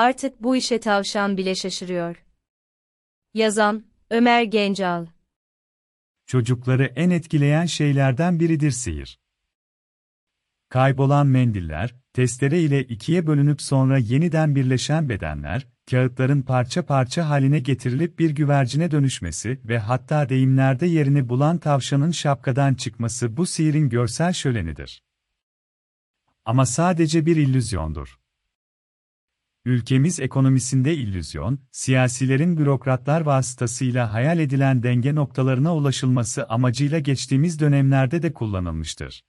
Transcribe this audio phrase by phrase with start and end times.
[0.00, 2.24] Artık bu işe tavşan bile şaşırıyor.
[3.34, 5.06] Yazan, Ömer Gencal
[6.26, 9.18] Çocukları en etkileyen şeylerden biridir sihir.
[10.68, 18.18] Kaybolan mendiller, testere ile ikiye bölünüp sonra yeniden birleşen bedenler, kağıtların parça parça haline getirilip
[18.18, 25.02] bir güvercine dönüşmesi ve hatta deyimlerde yerini bulan tavşanın şapkadan çıkması bu sihirin görsel şölenidir.
[26.44, 28.19] Ama sadece bir illüzyondur.
[29.64, 38.32] Ülkemiz ekonomisinde illüzyon, siyasilerin bürokratlar vasıtasıyla hayal edilen denge noktalarına ulaşılması amacıyla geçtiğimiz dönemlerde de
[38.32, 39.24] kullanılmıştır.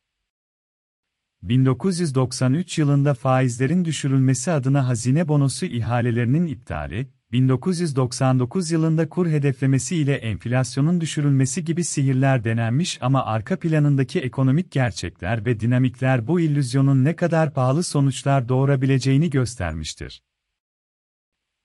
[1.44, 11.02] 1993 yılında faizlerin düşürülmesi adına hazine bonosu ihalelerinin iptali, 1999 yılında kur hedeflemesi ile enflasyonun
[11.02, 17.53] düşürülmesi gibi sihirler denenmiş ama arka planındaki ekonomik gerçekler ve dinamikler bu illüzyonun ne kadar
[17.53, 20.23] pahalı sonuçlar doğurabileceğini göstermiştir.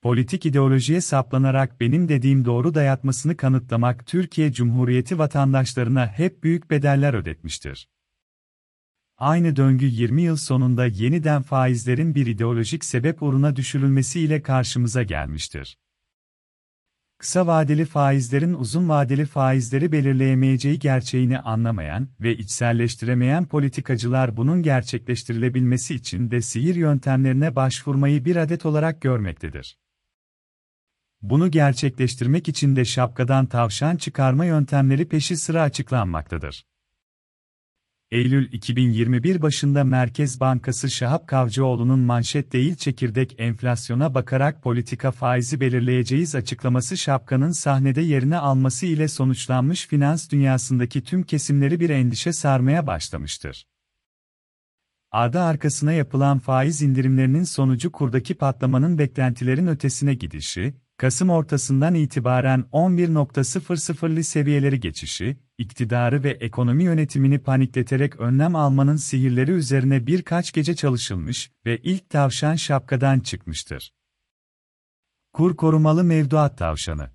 [0.03, 7.89] Politik ideolojiye saplanarak benim dediğim doğru dayatmasını kanıtlamak Türkiye Cumhuriyeti vatandaşlarına hep büyük bedeller ödetmiştir.
[9.19, 15.79] Aynı döngü 20 yıl sonunda yeniden faizlerin bir ideolojik sebep uğruna düşürülmesiyle karşımıza gelmiştir.
[17.19, 26.31] Kısa vadeli faizlerin uzun vadeli faizleri belirleyemeyeceği gerçeğini anlamayan ve içselleştiremeyen politikacılar bunun gerçekleştirilebilmesi için
[26.31, 29.79] de sihir yöntemlerine başvurmayı bir adet olarak görmektedir.
[31.23, 36.67] Bunu gerçekleştirmek için de şapkadan tavşan çıkarma yöntemleri peşi sıra açıklanmaktadır.
[38.11, 46.35] Eylül 2021 başında Merkez Bankası Şahap Kavcıoğlu'nun manşet değil çekirdek enflasyona bakarak politika faizi belirleyeceğiz
[46.35, 53.67] açıklaması şapkanın sahnede yerini alması ile sonuçlanmış finans dünyasındaki tüm kesimleri bir endişe sarmaya başlamıştır.
[55.11, 64.25] Ardı arkasına yapılan faiz indirimlerinin sonucu kurdaki patlamanın beklentilerin ötesine gidişi, Kasım ortasından itibaren 11.00'li
[64.25, 71.79] seviyeleri geçişi, iktidarı ve ekonomi yönetimini panikleterek önlem almanın sihirleri üzerine birkaç gece çalışılmış ve
[71.79, 73.93] ilk tavşan şapkadan çıkmıştır.
[75.33, 77.11] Kur korumalı mevduat tavşanı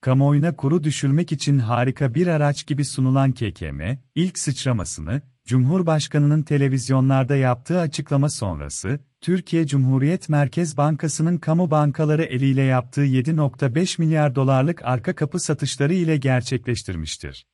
[0.00, 3.80] Kamuoyuna kuru düşürmek için harika bir araç gibi sunulan KKM,
[4.14, 13.04] ilk sıçramasını, Cumhurbaşkanının televizyonlarda yaptığı açıklama sonrası, Türkiye Cumhuriyet Merkez Bankası'nın kamu bankaları eliyle yaptığı
[13.04, 17.46] 7.5 milyar dolarlık arka kapı satışları ile gerçekleştirmiştir.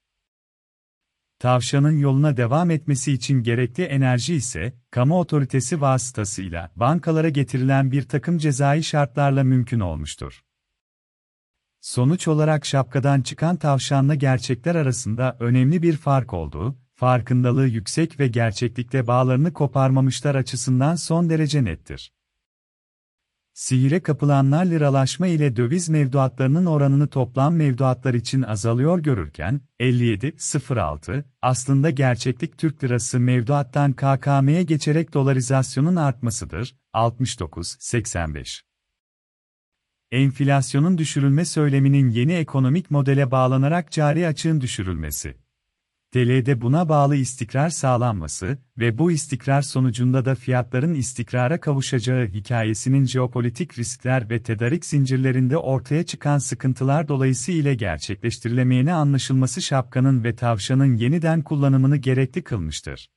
[1.39, 8.39] Tavşanın yoluna devam etmesi için gerekli enerji ise, kamu otoritesi vasıtasıyla bankalara getirilen bir takım
[8.39, 10.41] cezai şartlarla mümkün olmuştur.
[11.81, 19.07] Sonuç olarak şapkadan çıkan tavşanla gerçekler arasında önemli bir fark olduğu, farkındalığı yüksek ve gerçeklikte
[19.07, 22.13] bağlarını koparmamışlar açısından son derece nettir.
[23.53, 32.59] Sihire kapılanlar liralaşma ile döviz mevduatlarının oranını toplam mevduatlar için azalıyor görürken, 57.06, aslında gerçeklik
[32.59, 38.61] Türk lirası mevduattan KKM'ye geçerek dolarizasyonun artmasıdır, 69.85.
[40.11, 45.50] Enflasyonun düşürülme söyleminin yeni ekonomik modele bağlanarak cari açığın düşürülmesi.
[46.13, 53.79] TL'de buna bağlı istikrar sağlanması ve bu istikrar sonucunda da fiyatların istikrara kavuşacağı hikayesinin jeopolitik
[53.79, 61.97] riskler ve tedarik zincirlerinde ortaya çıkan sıkıntılar dolayısıyla gerçekleştirilemeyene anlaşılması şapkanın ve tavşanın yeniden kullanımını
[61.97, 63.09] gerekli kılmıştır.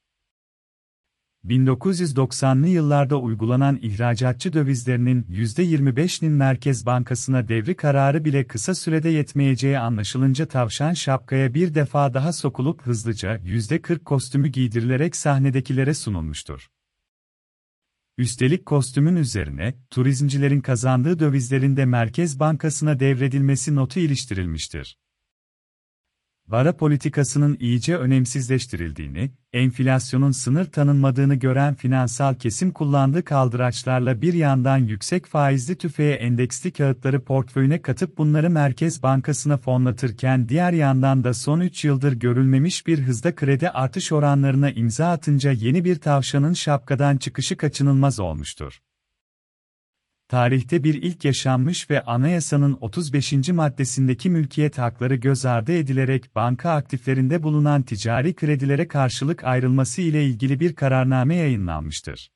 [1.47, 10.45] 1990'lı yıllarda uygulanan ihracatçı dövizlerinin %25'nin Merkez Bankası'na devri kararı bile kısa sürede yetmeyeceği anlaşılınca
[10.45, 16.67] tavşan şapkaya bir defa daha sokulup hızlıca %40 kostümü giydirilerek sahnedekilere sunulmuştur.
[18.17, 24.97] Üstelik kostümün üzerine, turizmcilerin kazandığı dövizlerin de Merkez Bankası'na devredilmesi notu iliştirilmiştir.
[26.47, 35.25] Vara politikasının iyice önemsizleştirildiğini, enflasyonun sınır tanınmadığını gören finansal kesim kullandığı kaldıraçlarla bir yandan yüksek
[35.25, 41.85] faizli tüfeğe endeksli kağıtları portföyüne katıp bunları Merkez Bankası'na fonlatırken diğer yandan da son 3
[41.85, 48.19] yıldır görülmemiş bir hızda kredi artış oranlarına imza atınca yeni bir tavşanın şapkadan çıkışı kaçınılmaz
[48.19, 48.79] olmuştur
[50.33, 53.49] tarihte bir ilk yaşanmış ve anayasanın 35.
[53.49, 60.59] maddesindeki mülkiyet hakları göz ardı edilerek banka aktiflerinde bulunan ticari kredilere karşılık ayrılması ile ilgili
[60.59, 62.31] bir kararname yayınlanmıştır.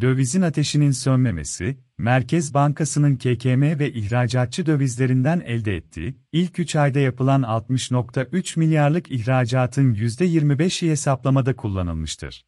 [0.00, 7.42] Dövizin ateşinin sönmemesi, Merkez Bankası'nın KKM ve ihracatçı dövizlerinden elde ettiği, ilk 3 ayda yapılan
[7.42, 12.44] 60.3 milyarlık ihracatın %25'i hesaplamada kullanılmıştır.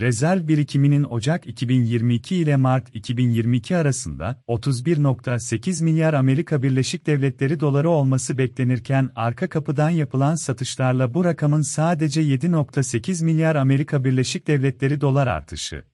[0.00, 8.38] Rezerv birikiminin Ocak 2022 ile Mart 2022 arasında 31.8 milyar Amerika Birleşik Devletleri doları olması
[8.38, 15.84] beklenirken arka kapıdan yapılan satışlarla bu rakamın sadece 7.8 milyar Amerika Birleşik Devletleri dolar artışı.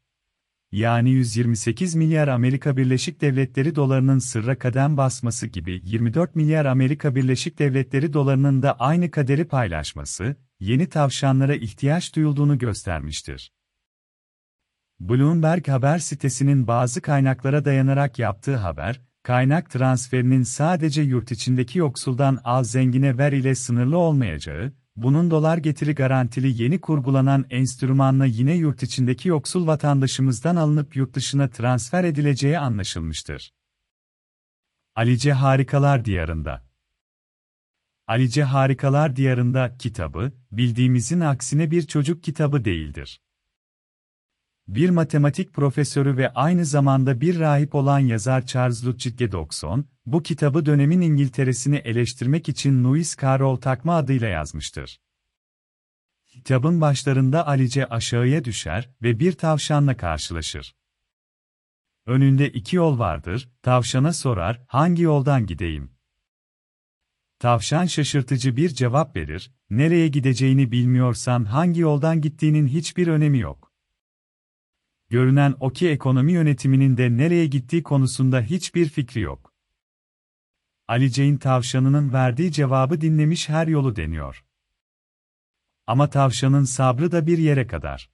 [0.72, 7.58] Yani 128 milyar Amerika Birleşik Devletleri dolarının sırra kadem basması gibi 24 milyar Amerika Birleşik
[7.58, 13.50] Devletleri dolarının da aynı kaderi paylaşması, yeni tavşanlara ihtiyaç duyulduğunu göstermiştir.
[15.00, 22.70] Bloomberg haber sitesinin bazı kaynaklara dayanarak yaptığı haber, kaynak transferinin sadece yurt içindeki yoksuldan az
[22.70, 29.28] zengine ver ile sınırlı olmayacağı, bunun dolar getiri garantili yeni kurgulanan enstrümanla yine yurt içindeki
[29.28, 33.52] yoksul vatandaşımızdan alınıp yurt dışına transfer edileceği anlaşılmıştır.
[34.94, 36.64] Alice Harikalar Diyarında
[38.06, 43.20] Alice Harikalar Diyarında kitabı, bildiğimizin aksine bir çocuk kitabı değildir.
[44.68, 50.66] Bir matematik profesörü ve aynı zamanda bir rahip olan yazar Charles Lutgidge Dodgson, bu kitabı
[50.66, 55.00] dönemin İngiltere'sini eleştirmek için Lewis Carroll takma adıyla yazmıştır.
[56.26, 60.74] Kitabın başlarında Alice aşağıya düşer ve bir tavşanla karşılaşır.
[62.06, 65.90] Önünde iki yol vardır, tavşana sorar, hangi yoldan gideyim?
[67.38, 73.63] Tavşan şaşırtıcı bir cevap verir, nereye gideceğini bilmiyorsan hangi yoldan gittiğinin hiçbir önemi yok.
[75.14, 79.52] Görünen o ki ekonomi yönetiminin de nereye gittiği konusunda hiçbir fikri yok.
[80.88, 84.44] Ali Ceyn tavşanının verdiği cevabı dinlemiş her yolu deniyor.
[85.86, 88.10] Ama tavşanın sabrı da bir yere kadar.